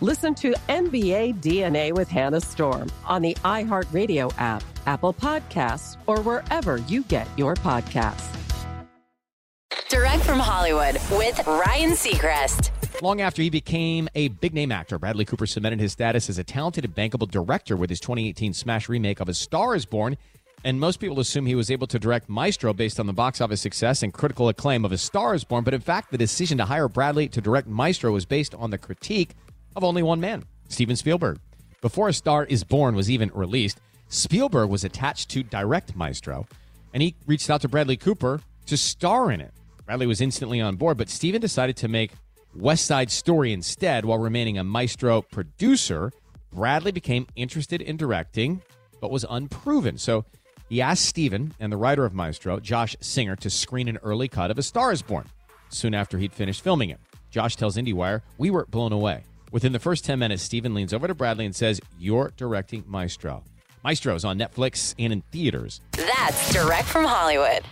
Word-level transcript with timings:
Listen 0.00 0.32
to 0.36 0.52
NBA 0.68 1.40
DNA 1.40 1.92
with 1.92 2.08
Hannah 2.08 2.40
Storm 2.40 2.88
on 3.04 3.20
the 3.20 3.34
iHeartRadio 3.42 4.32
app, 4.38 4.62
Apple 4.86 5.12
Podcasts, 5.12 5.96
or 6.06 6.20
wherever 6.20 6.76
you 6.76 7.02
get 7.02 7.26
your 7.36 7.56
podcasts. 7.56 8.32
Direct 9.88 10.22
from 10.22 10.38
Hollywood 10.38 10.94
with 11.10 11.44
Ryan 11.48 11.90
Seacrest. 11.90 12.70
Long 13.02 13.20
after 13.20 13.42
he 13.42 13.50
became 13.50 14.08
a 14.14 14.28
big 14.28 14.54
name 14.54 14.70
actor, 14.70 15.00
Bradley 15.00 15.24
Cooper 15.24 15.48
cemented 15.48 15.80
his 15.80 15.90
status 15.90 16.30
as 16.30 16.38
a 16.38 16.44
talented 16.44 16.84
and 16.84 16.94
bankable 16.94 17.28
director 17.28 17.74
with 17.74 17.90
his 17.90 17.98
2018 17.98 18.54
smash 18.54 18.88
remake 18.88 19.18
of 19.18 19.28
A 19.28 19.34
Star 19.34 19.74
is 19.74 19.84
Born. 19.84 20.16
And 20.62 20.78
most 20.78 21.00
people 21.00 21.18
assume 21.18 21.46
he 21.46 21.56
was 21.56 21.72
able 21.72 21.88
to 21.88 21.98
direct 21.98 22.28
Maestro 22.28 22.72
based 22.72 23.00
on 23.00 23.06
the 23.06 23.12
box 23.12 23.40
office 23.40 23.60
success 23.60 24.04
and 24.04 24.14
critical 24.14 24.48
acclaim 24.48 24.84
of 24.84 24.92
A 24.92 24.98
Star 24.98 25.34
is 25.34 25.42
Born. 25.42 25.64
But 25.64 25.74
in 25.74 25.80
fact, 25.80 26.12
the 26.12 26.18
decision 26.18 26.58
to 26.58 26.66
hire 26.66 26.88
Bradley 26.88 27.28
to 27.30 27.40
direct 27.40 27.66
Maestro 27.66 28.12
was 28.12 28.26
based 28.26 28.54
on 28.54 28.70
the 28.70 28.78
critique 28.78 29.34
of 29.78 29.84
only 29.84 30.02
one 30.02 30.20
man, 30.20 30.44
Steven 30.68 30.96
Spielberg. 30.96 31.38
Before 31.80 32.08
A 32.08 32.12
Star 32.12 32.44
is 32.44 32.64
Born 32.64 32.96
was 32.96 33.10
even 33.10 33.30
released, 33.32 33.78
Spielberg 34.08 34.68
was 34.68 34.82
attached 34.82 35.30
to 35.30 35.44
direct 35.44 35.94
Maestro, 35.94 36.46
and 36.92 37.02
he 37.02 37.14
reached 37.26 37.48
out 37.48 37.60
to 37.60 37.68
Bradley 37.68 37.96
Cooper 37.96 38.40
to 38.66 38.76
star 38.76 39.30
in 39.30 39.40
it. 39.40 39.54
Bradley 39.86 40.06
was 40.06 40.20
instantly 40.20 40.60
on 40.60 40.74
board, 40.74 40.98
but 40.98 41.08
Steven 41.08 41.40
decided 41.40 41.76
to 41.76 41.88
make 41.88 42.10
West 42.56 42.86
Side 42.86 43.10
Story 43.10 43.52
instead 43.52 44.04
while 44.04 44.18
remaining 44.18 44.58
a 44.58 44.64
Maestro 44.64 45.22
producer. 45.22 46.10
Bradley 46.52 46.90
became 46.90 47.28
interested 47.36 47.80
in 47.80 47.96
directing, 47.96 48.60
but 49.00 49.12
was 49.12 49.24
unproven. 49.30 49.96
So 49.96 50.24
he 50.68 50.82
asked 50.82 51.04
Steven 51.04 51.54
and 51.60 51.72
the 51.72 51.76
writer 51.76 52.04
of 52.04 52.14
Maestro, 52.14 52.58
Josh 52.58 52.96
Singer, 53.00 53.36
to 53.36 53.48
screen 53.48 53.86
an 53.86 53.98
early 54.02 54.26
cut 54.26 54.50
of 54.50 54.58
A 54.58 54.62
Star 54.62 54.90
is 54.90 55.02
Born 55.02 55.26
soon 55.68 55.94
after 55.94 56.18
he'd 56.18 56.32
finished 56.32 56.62
filming 56.62 56.90
it. 56.90 56.98
Josh 57.30 57.54
tells 57.54 57.76
IndieWire, 57.76 58.22
We 58.38 58.50
were 58.50 58.66
blown 58.66 58.92
away. 58.92 59.22
Within 59.50 59.72
the 59.72 59.78
first 59.78 60.04
10 60.04 60.18
minutes, 60.18 60.42
Steven 60.42 60.74
leans 60.74 60.92
over 60.92 61.06
to 61.06 61.14
Bradley 61.14 61.46
and 61.46 61.56
says, 61.56 61.80
You're 61.98 62.32
directing 62.36 62.84
Maestro. 62.86 63.44
Maestro's 63.82 64.24
on 64.24 64.38
Netflix 64.38 64.94
and 64.98 65.12
in 65.12 65.22
theaters. 65.32 65.80
That's 65.92 66.52
direct 66.52 66.88
from 66.88 67.04
Hollywood. 67.04 67.62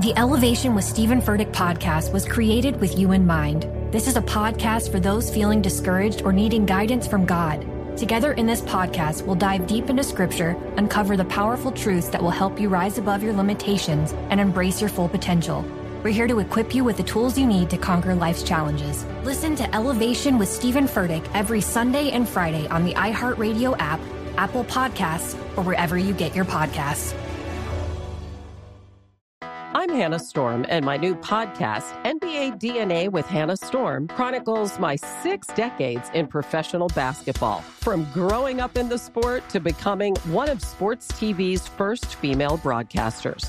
The 0.00 0.12
Elevation 0.16 0.74
with 0.74 0.84
Stephen 0.84 1.22
Furtick 1.22 1.52
podcast 1.52 2.12
was 2.12 2.26
created 2.26 2.80
with 2.80 2.98
you 2.98 3.12
in 3.12 3.26
mind. 3.26 3.68
This 3.92 4.06
is 4.06 4.16
a 4.16 4.22
podcast 4.22 4.90
for 4.90 4.98
those 4.98 5.32
feeling 5.32 5.62
discouraged 5.62 6.22
or 6.22 6.32
needing 6.32 6.66
guidance 6.66 7.06
from 7.06 7.24
God. 7.24 7.66
Together 7.96 8.32
in 8.32 8.46
this 8.46 8.62
podcast, 8.62 9.22
we'll 9.22 9.36
dive 9.36 9.66
deep 9.66 9.90
into 9.90 10.02
scripture, 10.02 10.56
uncover 10.76 11.16
the 11.16 11.26
powerful 11.26 11.70
truths 11.70 12.08
that 12.08 12.22
will 12.22 12.30
help 12.30 12.58
you 12.58 12.68
rise 12.68 12.98
above 12.98 13.22
your 13.22 13.34
limitations 13.34 14.12
and 14.30 14.40
embrace 14.40 14.80
your 14.80 14.90
full 14.90 15.08
potential. 15.08 15.62
We're 16.02 16.10
here 16.10 16.26
to 16.26 16.40
equip 16.40 16.74
you 16.74 16.82
with 16.82 16.96
the 16.96 17.04
tools 17.04 17.38
you 17.38 17.46
need 17.46 17.70
to 17.70 17.78
conquer 17.78 18.14
life's 18.14 18.42
challenges. 18.42 19.04
Listen 19.22 19.54
to 19.54 19.72
Elevation 19.72 20.36
with 20.36 20.48
Stephen 20.48 20.86
Furtick 20.86 21.24
every 21.32 21.60
Sunday 21.60 22.10
and 22.10 22.28
Friday 22.28 22.66
on 22.68 22.84
the 22.84 22.92
iHeartRadio 22.94 23.76
app, 23.78 24.00
Apple 24.36 24.64
Podcasts, 24.64 25.34
or 25.56 25.62
wherever 25.62 25.96
you 25.96 26.12
get 26.12 26.34
your 26.34 26.44
podcasts. 26.44 27.14
I'm 29.74 29.90
Hannah 29.90 30.18
Storm, 30.18 30.66
and 30.68 30.84
my 30.84 30.96
new 30.96 31.14
podcast, 31.14 31.92
NBA 32.04 32.60
DNA 32.60 33.10
with 33.10 33.26
Hannah 33.26 33.56
Storm, 33.56 34.08
chronicles 34.08 34.80
my 34.80 34.96
six 34.96 35.46
decades 35.48 36.10
in 36.14 36.26
professional 36.26 36.88
basketball. 36.88 37.60
From 37.60 38.06
growing 38.12 38.60
up 38.60 38.76
in 38.76 38.88
the 38.88 38.98
sport 38.98 39.48
to 39.50 39.60
becoming 39.60 40.16
one 40.26 40.48
of 40.48 40.62
sports 40.62 41.10
TV's 41.12 41.68
first 41.68 42.16
female 42.16 42.58
broadcasters. 42.58 43.48